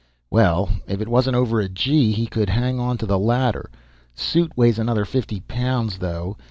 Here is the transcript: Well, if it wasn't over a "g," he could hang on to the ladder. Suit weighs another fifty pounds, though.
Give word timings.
Well, 0.31 0.69
if 0.87 0.99
it 0.99 1.07
wasn't 1.07 1.35
over 1.35 1.59
a 1.59 1.69
"g," 1.69 2.11
he 2.11 2.25
could 2.25 2.49
hang 2.49 2.79
on 2.79 2.97
to 2.97 3.05
the 3.05 3.19
ladder. 3.19 3.69
Suit 4.15 4.51
weighs 4.55 4.79
another 4.79 5.05
fifty 5.05 5.41
pounds, 5.41 5.99
though. 5.99 6.37